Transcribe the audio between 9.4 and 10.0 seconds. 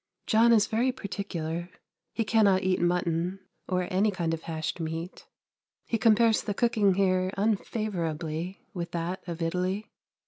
Italy.